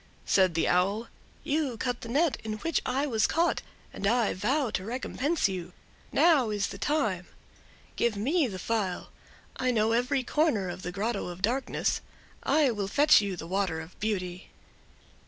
Said 0.25 0.55
the 0.55 0.67
Owl: 0.67 1.09
"You 1.43 1.77
cut 1.77 2.01
the 2.01 2.09
net 2.09 2.39
in 2.43 2.53
which 2.53 2.81
I 2.87 3.05
was 3.05 3.27
caught, 3.27 3.61
and 3.93 4.07
I 4.07 4.33
vow 4.33 4.71
to 4.71 4.83
recompense 4.83 5.47
you. 5.47 5.73
Now 6.11 6.49
is 6.49 6.69
the 6.69 6.79
time. 6.79 7.27
Give 7.95 8.15
me 8.17 8.47
the 8.47 8.57
phial; 8.57 9.11
I 9.57 9.69
know 9.69 9.91
every 9.91 10.23
corner 10.23 10.69
of 10.69 10.81
the 10.81 10.91
Grotto 10.91 11.27
of 11.27 11.43
Darkness—I 11.43 12.71
will 12.71 12.87
fetch 12.87 13.21
you 13.21 13.35
the 13.37 13.45
water 13.45 13.79
of 13.79 13.99
beauty." 13.99 14.49